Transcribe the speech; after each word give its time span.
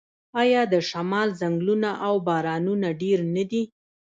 آیا 0.41 0.61
د 0.73 0.75
شمال 0.89 1.29
ځنګلونه 1.41 1.89
او 2.05 2.13
بارانونه 2.27 2.87
ډیر 3.01 3.19
نه 3.35 3.43
دي؟ 3.49 3.63